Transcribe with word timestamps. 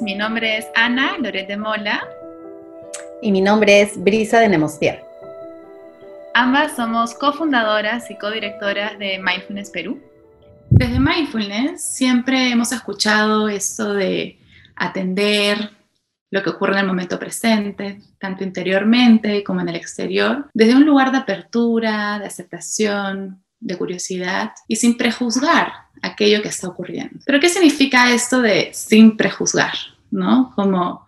mi 0.00 0.14
nombre 0.14 0.58
es 0.58 0.66
Ana 0.74 1.16
Loret 1.18 1.48
de 1.48 1.56
Mola. 1.56 2.06
Y 3.22 3.32
mi 3.32 3.40
nombre 3.40 3.80
es 3.80 4.02
Brisa 4.02 4.40
de 4.40 4.48
Nemostier. 4.48 5.02
Ambas 6.34 6.76
somos 6.76 7.14
cofundadoras 7.14 8.10
y 8.10 8.16
codirectoras 8.18 8.98
de 8.98 9.18
Mindfulness 9.18 9.70
Perú. 9.70 10.00
Desde 10.70 10.98
Mindfulness 10.98 11.82
siempre 11.82 12.50
hemos 12.50 12.72
escuchado 12.72 13.48
esto 13.48 13.94
de 13.94 14.38
atender 14.74 15.70
lo 16.30 16.42
que 16.42 16.50
ocurre 16.50 16.72
en 16.74 16.80
el 16.80 16.86
momento 16.86 17.18
presente, 17.18 18.00
tanto 18.18 18.44
interiormente 18.44 19.42
como 19.44 19.60
en 19.60 19.68
el 19.68 19.76
exterior, 19.76 20.50
desde 20.52 20.74
un 20.74 20.84
lugar 20.84 21.12
de 21.12 21.18
apertura, 21.18 22.18
de 22.18 22.26
aceptación, 22.26 23.42
de 23.60 23.76
curiosidad 23.76 24.52
y 24.68 24.76
sin 24.76 24.96
prejuzgar 24.96 25.72
aquello 26.02 26.42
que 26.42 26.48
está 26.48 26.68
ocurriendo. 26.68 27.20
Pero 27.24 27.40
¿qué 27.40 27.48
significa 27.48 28.12
esto 28.12 28.40
de 28.40 28.70
sin 28.72 29.16
prejuzgar? 29.16 29.74
¿No? 30.10 30.52
Como 30.54 31.06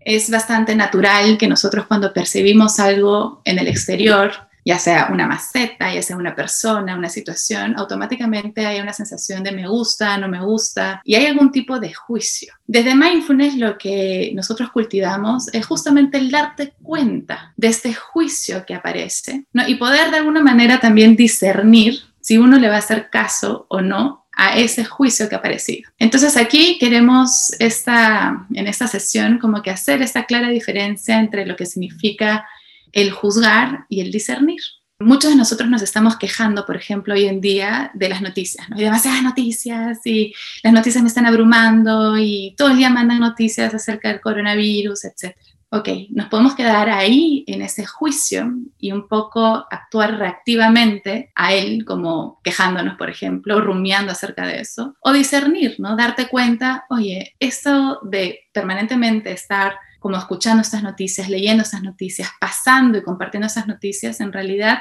es 0.00 0.30
bastante 0.30 0.74
natural 0.74 1.38
que 1.38 1.48
nosotros 1.48 1.86
cuando 1.86 2.12
percibimos 2.12 2.80
algo 2.80 3.42
en 3.44 3.58
el 3.58 3.68
exterior, 3.68 4.32
ya 4.64 4.78
sea 4.78 5.08
una 5.12 5.26
maceta, 5.26 5.92
ya 5.92 6.02
sea 6.02 6.16
una 6.16 6.34
persona, 6.34 6.96
una 6.96 7.08
situación, 7.08 7.74
automáticamente 7.76 8.66
hay 8.66 8.80
una 8.80 8.92
sensación 8.92 9.42
de 9.42 9.52
me 9.52 9.66
gusta, 9.68 10.16
no 10.18 10.28
me 10.28 10.40
gusta, 10.40 11.00
y 11.04 11.14
hay 11.14 11.26
algún 11.26 11.50
tipo 11.50 11.78
de 11.78 11.92
juicio. 11.92 12.54
Desde 12.66 12.94
mindfulness 12.94 13.56
lo 13.56 13.78
que 13.78 14.32
nosotros 14.34 14.70
cultivamos 14.70 15.52
es 15.52 15.66
justamente 15.66 16.18
el 16.18 16.30
darte 16.30 16.74
cuenta 16.82 17.52
de 17.56 17.68
este 17.68 17.94
juicio 17.94 18.64
que 18.66 18.74
aparece, 18.74 19.44
¿no? 19.52 19.66
y 19.66 19.76
poder 19.76 20.10
de 20.10 20.18
alguna 20.18 20.42
manera 20.42 20.80
también 20.80 21.16
discernir 21.16 22.00
si 22.20 22.38
uno 22.38 22.58
le 22.58 22.68
va 22.68 22.76
a 22.76 22.78
hacer 22.78 23.08
caso 23.10 23.66
o 23.68 23.80
no 23.80 24.26
a 24.32 24.56
ese 24.56 24.84
juicio 24.84 25.28
que 25.28 25.34
ha 25.34 25.38
aparecido. 25.38 25.90
Entonces 25.98 26.36
aquí 26.36 26.78
queremos 26.78 27.52
esta, 27.58 28.46
en 28.54 28.66
esta 28.68 28.86
sesión 28.86 29.38
como 29.38 29.62
que 29.62 29.70
hacer 29.70 30.00
esta 30.02 30.24
clara 30.24 30.48
diferencia 30.48 31.18
entre 31.18 31.44
lo 31.44 31.56
que 31.56 31.66
significa 31.66 32.46
el 32.92 33.10
juzgar 33.10 33.86
y 33.88 34.00
el 34.00 34.10
discernir. 34.10 34.60
Muchos 35.02 35.30
de 35.30 35.36
nosotros 35.36 35.70
nos 35.70 35.80
estamos 35.80 36.16
quejando, 36.16 36.66
por 36.66 36.76
ejemplo, 36.76 37.14
hoy 37.14 37.24
en 37.24 37.40
día 37.40 37.90
de 37.94 38.10
las 38.10 38.20
noticias. 38.20 38.68
¿no? 38.68 38.76
Hay 38.76 38.84
demasiadas 38.84 39.22
noticias 39.22 39.98
y 40.04 40.34
las 40.62 40.74
noticias 40.74 41.02
me 41.02 41.08
están 41.08 41.24
abrumando 41.24 42.18
y 42.18 42.54
todo 42.58 42.68
el 42.68 42.76
día 42.76 42.90
mandan 42.90 43.20
noticias 43.20 43.72
acerca 43.72 44.08
del 44.08 44.20
coronavirus, 44.20 45.06
etc. 45.06 45.34
Ok, 45.70 45.88
nos 46.10 46.26
podemos 46.28 46.54
quedar 46.54 46.90
ahí 46.90 47.44
en 47.46 47.62
ese 47.62 47.86
juicio 47.86 48.52
y 48.76 48.90
un 48.92 49.08
poco 49.08 49.66
actuar 49.70 50.18
reactivamente 50.18 51.30
a 51.34 51.54
él, 51.54 51.84
como 51.86 52.40
quejándonos, 52.42 52.98
por 52.98 53.08
ejemplo, 53.08 53.60
rumiando 53.60 54.10
acerca 54.12 54.46
de 54.46 54.60
eso, 54.60 54.96
o 55.00 55.12
discernir, 55.12 55.76
¿no? 55.78 55.96
Darte 55.96 56.26
cuenta, 56.26 56.86
oye, 56.90 57.36
esto 57.38 58.00
de 58.02 58.40
permanentemente 58.52 59.30
estar 59.30 59.78
como 60.00 60.16
escuchando 60.16 60.62
estas 60.62 60.82
noticias, 60.82 61.28
leyendo 61.28 61.62
esas 61.62 61.82
noticias, 61.82 62.28
pasando 62.40 62.98
y 62.98 63.02
compartiendo 63.02 63.46
esas 63.46 63.68
noticias, 63.68 64.20
en 64.20 64.32
realidad 64.32 64.80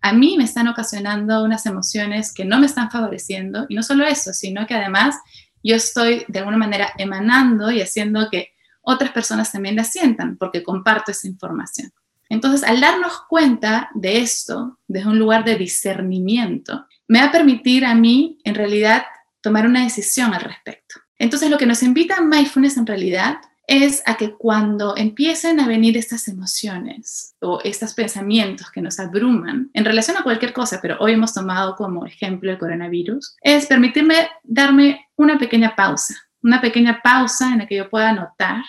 a 0.00 0.12
mí 0.12 0.36
me 0.38 0.44
están 0.44 0.68
ocasionando 0.68 1.42
unas 1.42 1.66
emociones 1.66 2.32
que 2.32 2.44
no 2.44 2.60
me 2.60 2.66
están 2.66 2.90
favoreciendo. 2.90 3.66
Y 3.68 3.74
no 3.74 3.82
solo 3.82 4.04
eso, 4.04 4.32
sino 4.32 4.66
que 4.66 4.74
además 4.74 5.16
yo 5.64 5.74
estoy 5.74 6.24
de 6.28 6.38
alguna 6.38 6.58
manera 6.58 6.92
emanando 6.98 7.70
y 7.70 7.80
haciendo 7.80 8.28
que 8.30 8.52
otras 8.82 9.10
personas 9.10 9.50
también 9.50 9.74
la 9.74 9.84
sientan, 9.84 10.36
porque 10.36 10.62
comparto 10.62 11.10
esa 11.10 11.26
información. 11.26 11.92
Entonces, 12.28 12.62
al 12.62 12.80
darnos 12.80 13.22
cuenta 13.28 13.90
de 13.94 14.18
esto 14.18 14.78
desde 14.86 15.08
un 15.08 15.18
lugar 15.18 15.44
de 15.44 15.56
discernimiento, 15.56 16.86
me 17.06 17.20
va 17.20 17.26
a 17.26 17.32
permitir 17.32 17.84
a 17.84 17.94
mí, 17.94 18.38
en 18.44 18.54
realidad, 18.54 19.04
tomar 19.40 19.66
una 19.66 19.82
decisión 19.82 20.34
al 20.34 20.42
respecto. 20.42 21.00
Entonces, 21.18 21.50
lo 21.50 21.58
que 21.58 21.66
nos 21.66 21.82
invita 21.82 22.16
a 22.16 22.20
mindfulness 22.20 22.76
en 22.76 22.86
realidad 22.86 23.38
es 23.68 24.02
a 24.06 24.16
que 24.16 24.32
cuando 24.32 24.96
empiecen 24.96 25.60
a 25.60 25.68
venir 25.68 25.98
estas 25.98 26.26
emociones 26.26 27.36
o 27.40 27.60
estos 27.62 27.92
pensamientos 27.92 28.70
que 28.70 28.80
nos 28.80 28.98
abruman 28.98 29.70
en 29.74 29.84
relación 29.84 30.16
a 30.16 30.22
cualquier 30.22 30.54
cosa, 30.54 30.80
pero 30.80 30.96
hoy 31.00 31.12
hemos 31.12 31.34
tomado 31.34 31.76
como 31.76 32.06
ejemplo 32.06 32.50
el 32.50 32.58
coronavirus, 32.58 33.36
es 33.42 33.66
permitirme 33.66 34.30
darme 34.42 35.06
una 35.16 35.38
pequeña 35.38 35.76
pausa, 35.76 36.14
una 36.42 36.62
pequeña 36.62 37.02
pausa 37.02 37.52
en 37.52 37.58
la 37.58 37.66
que 37.66 37.76
yo 37.76 37.90
pueda 37.90 38.10
notar 38.12 38.64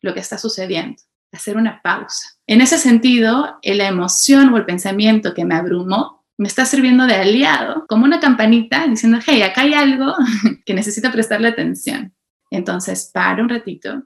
lo 0.00 0.14
que 0.14 0.20
está 0.20 0.38
sucediendo, 0.38 1.02
hacer 1.32 1.56
una 1.56 1.82
pausa. 1.82 2.28
En 2.46 2.60
ese 2.60 2.78
sentido, 2.78 3.58
la 3.60 3.88
emoción 3.88 4.54
o 4.54 4.56
el 4.56 4.66
pensamiento 4.66 5.34
que 5.34 5.44
me 5.44 5.56
abrumó 5.56 6.24
me 6.38 6.46
está 6.46 6.64
sirviendo 6.64 7.06
de 7.06 7.16
aliado, 7.16 7.86
como 7.88 8.04
una 8.04 8.20
campanita 8.20 8.86
diciendo, 8.86 9.18
hey, 9.26 9.42
acá 9.42 9.62
hay 9.62 9.74
algo 9.74 10.14
que 10.64 10.74
necesito 10.74 11.10
prestarle 11.10 11.48
atención. 11.48 12.14
Entonces, 12.50 13.10
paro 13.12 13.42
un 13.42 13.48
ratito, 13.48 14.04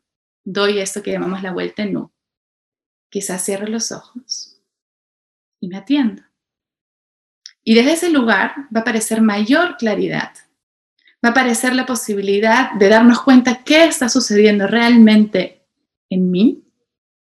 doy 0.50 0.78
esto 0.78 1.02
que 1.02 1.12
llamamos 1.12 1.42
la 1.42 1.52
vuelta 1.52 1.82
en 1.82 1.96
U. 1.96 2.10
Quizás 3.10 3.44
cierro 3.44 3.66
los 3.66 3.92
ojos 3.92 4.62
y 5.60 5.68
me 5.68 5.76
atiendo. 5.76 6.22
Y 7.62 7.74
desde 7.74 7.92
ese 7.92 8.10
lugar 8.10 8.54
va 8.74 8.78
a 8.78 8.80
aparecer 8.80 9.20
mayor 9.20 9.76
claridad. 9.76 10.32
Va 11.22 11.28
a 11.28 11.32
aparecer 11.32 11.74
la 11.74 11.84
posibilidad 11.84 12.72
de 12.72 12.88
darnos 12.88 13.20
cuenta 13.20 13.62
qué 13.62 13.84
está 13.84 14.08
sucediendo 14.08 14.66
realmente 14.66 15.66
en 16.08 16.30
mí, 16.30 16.64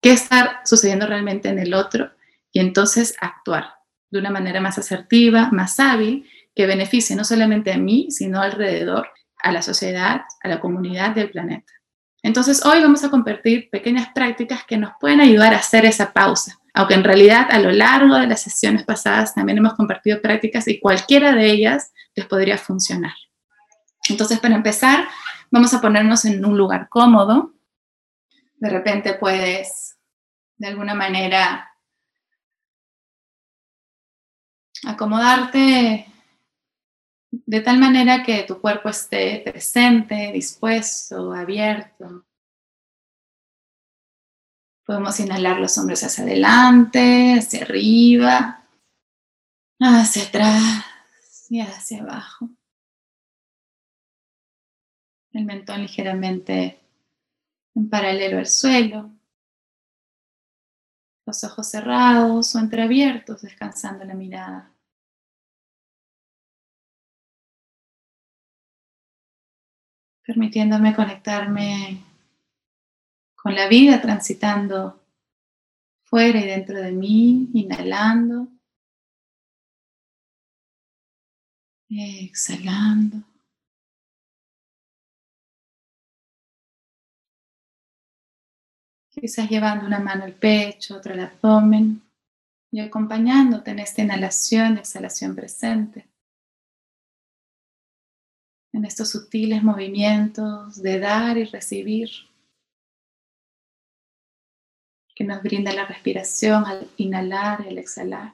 qué 0.02 0.12
está 0.12 0.62
sucediendo 0.66 1.06
realmente 1.06 1.50
en 1.50 1.60
el 1.60 1.76
otro 1.76 2.12
y 2.52 2.60
entonces 2.60 3.16
actuar 3.20 3.76
de 4.10 4.20
una 4.20 4.32
manera 4.32 4.60
más 4.60 4.80
asertiva, 4.80 5.50
más 5.52 5.80
hábil, 5.80 6.28
que 6.56 6.66
beneficie 6.66 7.16
no 7.16 7.24
solamente 7.24 7.72
a 7.72 7.78
mí, 7.78 8.08
sino 8.10 8.42
alrededor, 8.42 9.10
a 9.38 9.52
la 9.52 9.62
sociedad, 9.62 10.22
a 10.42 10.48
la 10.48 10.60
comunidad 10.60 11.14
del 11.14 11.30
planeta. 11.30 11.74
Entonces, 12.24 12.66
hoy 12.66 12.82
vamos 12.82 13.04
a 13.04 13.10
compartir 13.10 13.70
pequeñas 13.70 14.08
prácticas 14.16 14.64
que 14.64 14.78
nos 14.78 14.94
pueden 14.98 15.20
ayudar 15.20 15.54
a 15.54 15.58
hacer 15.58 15.86
esa 15.86 16.14
pausa, 16.14 16.58
aunque 16.74 16.94
en 16.94 17.04
realidad 17.04 17.48
a 17.52 17.60
lo 17.60 17.70
largo 17.72 18.16
de 18.16 18.28
las 18.28 18.42
sesiones 18.42 18.84
pasadas 18.84 19.36
también 19.36 19.58
hemos 19.58 19.74
compartido 19.74 20.22
prácticas 20.22 20.66
y 20.70 20.80
cualquiera 20.80 21.34
de 21.34 21.52
ellas 21.52 21.92
les 22.16 22.26
podría 22.26 22.58
funcionar. 22.58 23.14
Entonces, 24.08 24.40
para 24.40 24.56
empezar, 24.56 25.06
vamos 25.52 25.74
a 25.74 25.82
ponernos 25.82 26.24
en 26.24 26.46
un 26.46 26.58
lugar 26.58 26.88
cómodo. 26.88 27.54
De 28.56 28.70
repente 28.70 29.16
puedes, 29.16 29.98
de 30.56 30.68
alguna 30.68 30.96
manera, 30.96 31.70
acomodarte 34.86 36.08
de 37.46 37.62
tal 37.62 37.80
manera 37.80 38.24
que 38.24 38.44
tu 38.44 38.62
cuerpo 38.62 38.90
esté 38.90 39.42
presente, 39.44 40.32
dispuesto, 40.32 41.34
abierto. 41.34 42.26
Podemos 44.86 45.20
inhalar 45.20 45.60
los 45.60 45.76
hombros 45.78 46.04
hacia 46.04 46.26
adelante, 46.26 47.36
hacia 47.40 47.64
arriba, 47.64 48.68
hacia 49.80 50.24
atrás 50.24 51.48
y 51.50 51.62
hacia 51.62 52.04
abajo. 52.04 52.50
El 55.32 55.46
mentón 55.46 55.82
ligeramente 55.82 56.80
en 57.74 57.90
paralelo 57.90 58.38
al 58.38 58.48
suelo. 58.48 59.12
Los 61.26 61.44
ojos 61.44 61.68
cerrados 61.68 62.54
o 62.54 62.60
entreabiertos, 62.60 63.42
descansando 63.42 64.06
la 64.06 64.14
mirada. 64.14 64.73
Permitiéndome 70.26 70.96
conectarme 70.96 72.02
con 73.36 73.56
la 73.56 73.68
vida, 73.68 74.02
transitando 74.02 75.02
fuera 76.04 76.40
y 76.40 76.46
dentro 76.46 76.80
de 76.80 76.92
mí, 76.92 77.50
inhalando, 77.54 78.48
exhalando. 81.90 83.18
Quizás 89.10 89.50
llevando 89.50 89.86
una 89.86 90.00
mano 90.00 90.24
al 90.24 90.34
pecho, 90.34 90.98
otra 90.98 91.14
al 91.14 91.20
abdomen 91.22 92.02
y 92.72 92.80
acompañándote 92.80 93.72
en 93.72 93.80
esta 93.80 94.02
inhalación, 94.02 94.78
exhalación 94.78 95.36
presente 95.36 96.13
en 98.74 98.86
estos 98.86 99.12
sutiles 99.12 99.64
movimientos 99.64 100.82
de 100.82 101.00
dar 101.00 101.38
y 101.38 101.46
recibir 101.46 102.10
que 105.16 105.24
nos 105.24 105.44
brinda 105.44 105.72
la 105.74 105.86
respiración 105.86 106.66
al 106.66 106.90
inhalar 106.98 107.64
y 107.64 107.70
al 107.70 107.78
exhalar. 107.78 108.34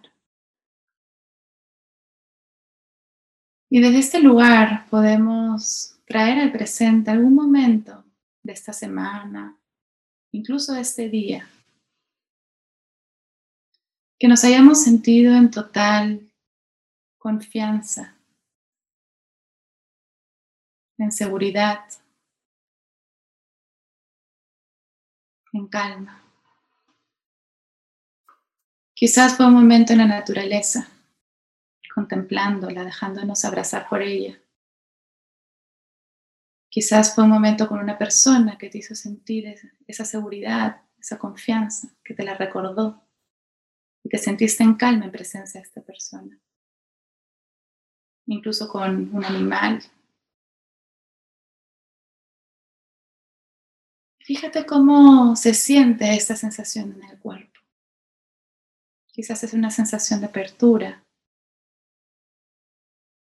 Y 3.70 3.82
desde 3.82 4.00
este 4.00 4.20
lugar 4.22 4.88
podemos 4.90 6.00
traer 6.06 6.40
al 6.40 6.52
presente 6.54 7.12
algún 7.12 7.36
momento 7.36 8.04
de 8.42 8.54
esta 8.54 8.72
semana, 8.72 9.60
incluso 10.32 10.74
de 10.74 10.82
este 10.82 11.10
día, 11.10 11.48
que 14.18 14.28
nos 14.30 14.44
hayamos 14.46 14.82
sentido 14.82 15.36
en 15.36 15.52
total 15.52 16.32
confianza 17.18 18.19
en 21.00 21.12
seguridad, 21.12 21.86
en 25.54 25.68
calma. 25.68 26.22
Quizás 28.94 29.38
fue 29.38 29.46
un 29.46 29.54
momento 29.54 29.94
en 29.94 30.00
la 30.00 30.06
naturaleza, 30.06 30.90
contemplándola, 31.96 32.84
dejándonos 32.84 33.46
abrazar 33.46 33.88
por 33.88 34.02
ella. 34.02 34.38
Quizás 36.70 37.16
fue 37.16 37.24
un 37.24 37.32
momento 37.32 37.68
con 37.68 37.80
una 37.80 37.98
persona 37.98 38.58
que 38.58 38.70
te 38.70 38.80
hizo 38.80 38.94
sentir 38.94 39.56
esa 39.88 40.06
seguridad, 40.06 40.82
esa 41.00 41.18
confianza, 41.18 41.88
que 42.04 42.14
te 42.14 42.24
la 42.24 42.36
recordó 42.36 43.02
y 44.04 44.10
te 44.10 44.18
sentiste 44.18 44.64
en 44.64 44.76
calma 44.76 45.06
en 45.06 45.12
presencia 45.12 45.62
de 45.62 45.66
esta 45.66 45.82
persona. 45.82 46.38
Incluso 48.28 48.68
con 48.68 49.16
un 49.16 49.26
animal. 49.26 49.82
Fíjate 54.30 54.64
cómo 54.64 55.36
se 55.36 55.56
siente 55.56 56.14
esta 56.14 56.36
sensación 56.36 56.92
en 56.92 57.04
el 57.04 57.18
cuerpo. 57.18 57.60
Quizás 59.08 59.44
es 59.44 59.56
una 59.56 59.72
sensación 59.72 60.20
de 60.20 60.28
apertura, 60.28 61.04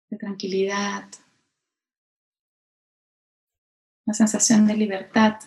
de 0.10 0.18
tranquilidad, 0.18 1.08
una 4.06 4.14
sensación 4.14 4.68
de 4.68 4.76
libertad, 4.76 5.40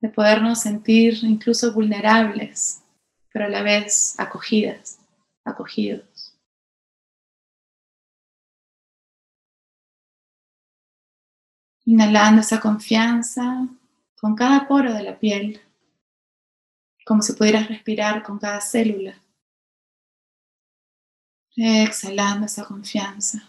de 0.00 0.08
podernos 0.10 0.60
sentir 0.60 1.24
incluso 1.24 1.74
vulnerables, 1.74 2.84
pero 3.32 3.46
a 3.46 3.48
la 3.48 3.62
vez 3.64 4.14
acogidas, 4.20 5.00
acogidos. 5.44 6.11
Inhalando 11.92 12.40
esa 12.40 12.58
confianza 12.58 13.68
con 14.18 14.34
cada 14.34 14.66
poro 14.66 14.94
de 14.94 15.02
la 15.02 15.18
piel, 15.18 15.60
como 17.04 17.20
si 17.20 17.34
pudieras 17.34 17.68
respirar 17.68 18.22
con 18.22 18.38
cada 18.38 18.62
célula. 18.62 19.22
Exhalando 21.54 22.46
esa 22.46 22.64
confianza. 22.64 23.46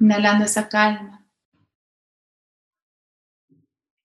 Inhalando 0.00 0.46
esa 0.46 0.66
calma 0.66 1.22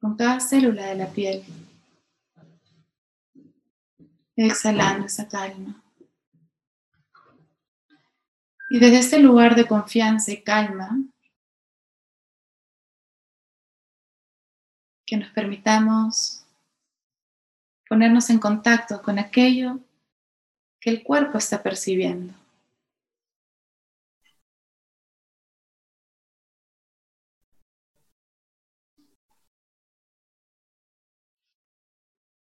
con 0.02 0.18
cada 0.18 0.42
célula 0.42 0.88
de 0.88 0.96
la 0.96 1.08
piel. 1.08 1.46
Exhalando 4.36 5.06
esa 5.06 5.30
calma. 5.30 5.81
Y 8.74 8.80
desde 8.80 9.00
este 9.00 9.20
lugar 9.20 9.56
de 9.58 9.68
confianza 9.68 10.32
y 10.32 10.42
calma, 10.44 10.98
que 15.06 15.18
nos 15.18 15.30
permitamos 15.32 16.46
ponernos 17.90 18.30
en 18.30 18.40
contacto 18.40 19.02
con 19.02 19.20
aquello 19.20 19.82
que 20.80 20.90
el 20.90 21.04
cuerpo 21.04 21.38
está 21.38 21.62
percibiendo. 21.62 22.34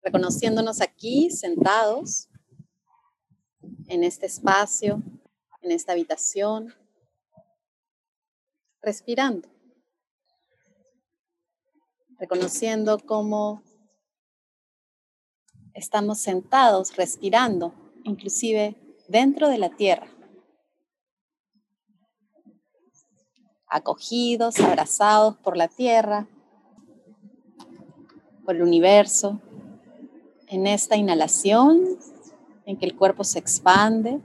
reconociéndonos 0.05 0.81
aquí 0.81 1.31
sentados 1.31 2.29
en 3.87 4.03
este 4.05 4.27
espacio, 4.27 5.01
en 5.63 5.71
esta 5.71 5.93
habitación, 5.93 6.75
respirando, 8.83 9.49
reconociendo 12.19 12.99
cómo 12.99 13.63
estamos 15.73 16.19
sentados, 16.21 16.97
respirando, 16.97 17.75
inclusive 18.05 18.77
dentro 19.09 19.49
de 19.49 19.59
la 19.59 19.71
tierra, 19.71 20.09
acogidos, 23.69 24.59
abrazados 24.61 25.37
por 25.39 25.57
la 25.57 25.69
tierra, 25.69 26.29
por 28.45 28.57
el 28.57 28.63
universo, 28.63 29.41
en 30.49 30.67
esta 30.67 30.97
inhalación 30.97 31.99
en 32.67 32.77
que 32.77 32.85
el 32.85 32.97
cuerpo 32.97 33.25
se 33.25 33.39
expande 33.39 34.21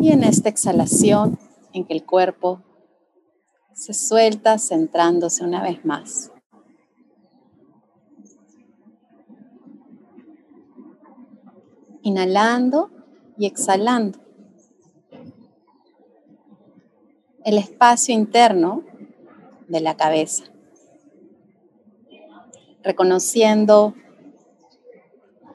y 0.00 0.10
en 0.10 0.24
esta 0.24 0.48
exhalación 0.48 1.38
en 1.72 1.84
que 1.84 1.94
el 1.94 2.04
cuerpo 2.04 2.62
se 3.72 3.92
suelta 3.92 4.58
centrándose 4.58 5.44
una 5.44 5.62
vez 5.62 5.84
más. 5.84 6.30
Inhalando 12.02 12.90
y 13.36 13.46
exhalando. 13.46 14.18
El 17.44 17.58
espacio 17.58 18.14
interno 18.14 18.84
de 19.68 19.80
la 19.80 19.96
cabeza. 19.96 20.44
Reconociendo 22.82 23.94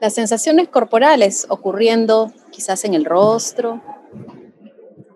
las 0.00 0.14
sensaciones 0.14 0.68
corporales 0.68 1.46
ocurriendo 1.48 2.32
quizás 2.50 2.84
en 2.84 2.94
el 2.94 3.04
rostro, 3.04 3.82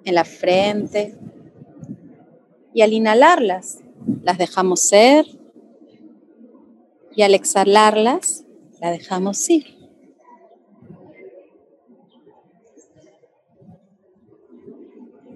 en 0.04 0.14
la 0.14 0.24
frente. 0.24 1.16
Y 2.72 2.82
al 2.82 2.92
inhalarlas, 2.92 3.80
las 4.22 4.38
dejamos 4.38 4.80
ser. 4.80 5.26
Y 7.14 7.22
al 7.22 7.34
exhalarlas, 7.34 8.44
las 8.80 8.98
dejamos 8.98 9.48
ir. 9.50 9.66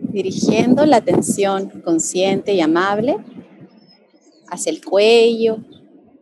Dirigiendo 0.00 0.86
la 0.86 0.96
atención 0.96 1.82
consciente 1.84 2.54
y 2.54 2.60
amable 2.60 3.18
hacia 4.50 4.70
el 4.70 4.84
cuello, 4.84 5.58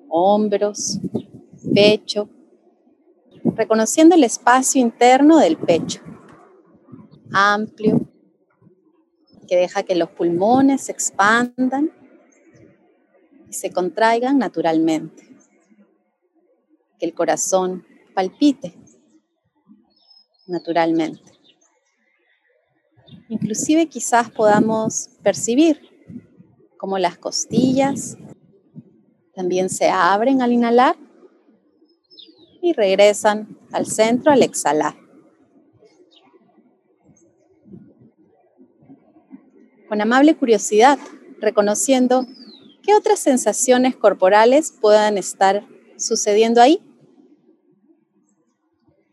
hombros, 0.09 0.99
pecho, 1.75 2.29
reconociendo 3.55 4.15
el 4.15 4.25
espacio 4.25 4.81
interno 4.81 5.38
del 5.38 5.57
pecho, 5.57 6.00
amplio, 7.33 8.06
que 9.47 9.57
deja 9.57 9.83
que 9.83 9.95
los 9.95 10.11
pulmones 10.11 10.83
se 10.83 10.93
expandan 10.93 11.93
y 13.49 13.53
se 13.53 13.71
contraigan 13.71 14.38
naturalmente, 14.38 15.37
que 16.99 17.07
el 17.07 17.15
corazón 17.15 17.85
palpite 18.15 18.75
naturalmente. 20.47 21.23
Inclusive 23.29 23.88
quizás 23.88 24.31
podamos 24.31 25.11
percibir 25.23 25.81
cómo 26.76 26.99
las 26.99 27.19
costillas 27.19 28.17
también 29.35 29.69
se 29.69 29.88
abren 29.88 30.43
al 30.43 30.53
inhalar 30.53 30.97
y 32.62 32.73
regresan 32.73 33.59
al 33.73 33.87
centro 33.87 34.33
al 34.33 34.43
exhalar. 34.43 35.06
Con 39.88 40.00
amable 40.00 40.37
curiosidad, 40.37 40.99
reconociendo 41.40 42.26
qué 42.83 42.95
otras 42.95 43.21
sensaciones 43.21 43.97
corporales 43.97 44.73
puedan 44.81 45.16
estar 45.16 45.66
sucediendo 45.97 46.61
ahí, 46.61 46.83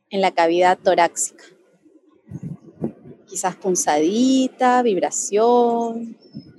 en 0.09 0.21
la 0.21 0.31
cavidad 0.31 0.77
torácica. 0.77 1.43
Quizás 3.27 3.55
punzadita, 3.55 4.83
vibración, 4.83 6.17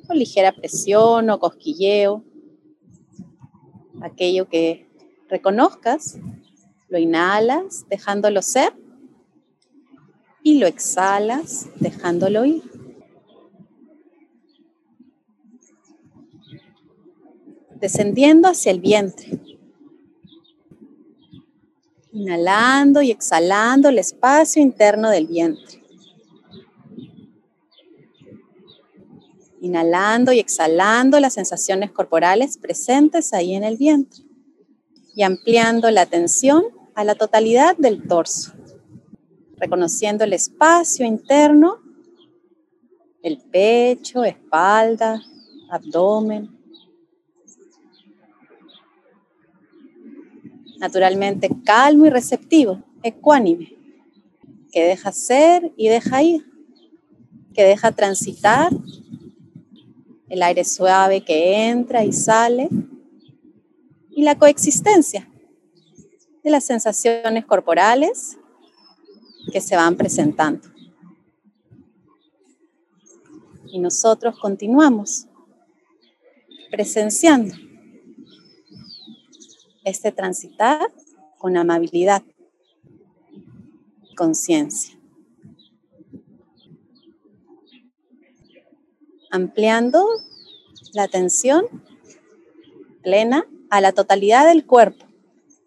o 0.08 0.14
ligera 0.14 0.52
presión 0.52 1.30
o 1.30 1.38
cosquilleo. 1.38 2.24
Aquello 4.02 4.48
que 4.48 4.88
reconozcas 5.28 6.18
lo 6.88 6.98
inhalas 6.98 7.86
dejándolo 7.88 8.42
ser 8.42 8.72
y 10.42 10.58
lo 10.58 10.66
exhalas 10.66 11.68
dejándolo 11.80 12.44
ir. 12.44 12.73
Descendiendo 17.84 18.48
hacia 18.48 18.72
el 18.72 18.80
vientre. 18.80 19.38
Inhalando 22.12 23.02
y 23.02 23.10
exhalando 23.10 23.90
el 23.90 23.98
espacio 23.98 24.62
interno 24.62 25.10
del 25.10 25.26
vientre. 25.26 25.82
Inhalando 29.60 30.32
y 30.32 30.38
exhalando 30.38 31.20
las 31.20 31.34
sensaciones 31.34 31.90
corporales 31.90 32.56
presentes 32.56 33.34
ahí 33.34 33.52
en 33.52 33.64
el 33.64 33.76
vientre. 33.76 34.24
Y 35.14 35.22
ampliando 35.22 35.90
la 35.90 36.00
atención 36.00 36.64
a 36.94 37.04
la 37.04 37.16
totalidad 37.16 37.76
del 37.76 38.08
torso, 38.08 38.54
reconociendo 39.58 40.24
el 40.24 40.32
espacio 40.32 41.04
interno 41.04 41.82
el 43.22 43.42
pecho, 43.42 44.24
espalda, 44.24 45.20
abdomen. 45.68 46.63
Naturalmente 50.78 51.48
calmo 51.64 52.06
y 52.06 52.10
receptivo, 52.10 52.82
ecuánime, 53.02 53.72
que 54.72 54.84
deja 54.84 55.12
ser 55.12 55.72
y 55.76 55.88
deja 55.88 56.22
ir, 56.22 56.44
que 57.54 57.62
deja 57.62 57.92
transitar 57.92 58.72
el 60.28 60.42
aire 60.42 60.64
suave 60.64 61.24
que 61.24 61.68
entra 61.68 62.04
y 62.04 62.12
sale 62.12 62.68
y 64.10 64.22
la 64.22 64.36
coexistencia 64.36 65.28
de 66.42 66.50
las 66.50 66.64
sensaciones 66.64 67.44
corporales 67.46 68.36
que 69.52 69.60
se 69.60 69.76
van 69.76 69.96
presentando. 69.96 70.68
Y 73.66 73.78
nosotros 73.78 74.38
continuamos 74.38 75.26
presenciando 76.70 77.54
este 79.84 80.12
transitar 80.12 80.80
con 81.38 81.56
amabilidad, 81.56 82.22
conciencia. 84.16 84.98
Ampliando 89.30 90.06
la 90.92 91.02
atención 91.02 91.66
plena 93.02 93.46
a 93.68 93.80
la 93.80 93.92
totalidad 93.92 94.46
del 94.46 94.64
cuerpo, 94.64 95.04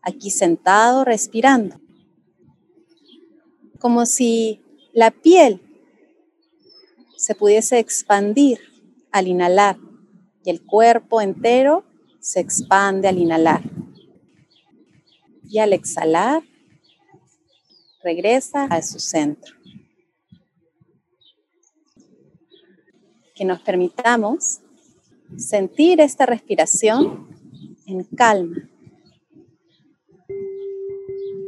aquí 0.02 0.32
sentado, 0.32 1.04
respirando, 1.06 1.80
como 3.80 4.06
si 4.06 4.62
la 4.94 5.12
piel 5.12 5.62
se 7.18 7.36
pudiese 7.36 7.80
expandir 7.80 8.60
al 9.12 9.28
inhalar 9.28 9.78
y 10.44 10.50
el 10.50 10.66
cuerpo 10.66 11.22
entero 11.22 11.84
se 12.20 12.40
expande 12.40 13.08
al 13.08 13.18
inhalar. 13.18 13.77
Y 15.50 15.60
al 15.60 15.74
exhalar, 15.74 16.44
regresa 18.04 18.66
a 18.66 18.82
su 18.82 19.00
centro. 19.00 19.56
Que 23.36 23.46
nos 23.46 23.62
permitamos 23.62 24.62
sentir 25.38 26.01
esta 26.01 26.25
respiración 26.25 27.27
en 27.86 28.04
calma 28.04 28.70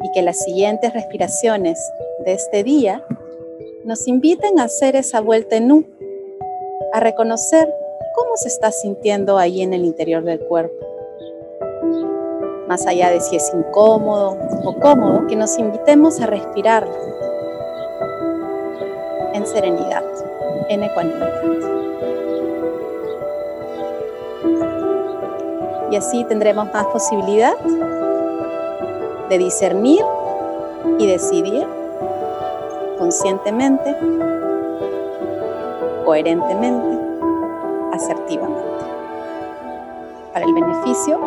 y 0.04 0.12
que 0.14 0.22
las 0.22 0.44
siguientes 0.44 0.94
respiraciones 0.94 1.80
de 2.26 2.34
este 2.34 2.64
día 2.64 3.04
nos 3.86 4.08
inviten 4.08 4.60
a 4.60 4.64
hacer 4.64 4.96
esa 4.96 5.22
vuelta 5.22 5.56
en 5.56 5.72
U, 5.72 5.86
a 6.94 7.00
reconocer 7.00 7.74
cómo 8.14 8.36
se 8.36 8.50
está 8.50 8.72
sintiendo 8.72 9.38
ahí 9.38 9.62
en 9.62 9.74
el 9.74 9.86
interior 9.86 10.24
del 10.24 10.40
cuerpo. 10.40 10.89
Más 12.70 12.86
allá 12.86 13.10
de 13.10 13.20
si 13.20 13.36
es 13.36 13.52
incómodo 13.52 14.38
o 14.64 14.74
cómodo, 14.76 15.26
que 15.26 15.36
nos 15.36 15.58
invitemos 15.58 16.22
a 16.22 16.28
respirarlo 16.28 16.94
en 19.34 19.48
serenidad, 19.48 20.04
en 20.70 20.84
ecuanimidad. 20.84 21.34
Y 25.90 25.96
así 25.96 26.24
tendremos 26.26 26.72
más 26.72 26.86
posibilidad 26.86 27.58
de 29.30 29.38
discernir 29.40 30.06
y 31.00 31.08
decidir 31.08 31.66
conscientemente, 33.00 33.96
coherentemente, 36.06 37.00
asertivamente, 37.94 38.62
para 40.34 40.46
el 40.46 40.54
beneficio 40.54 41.20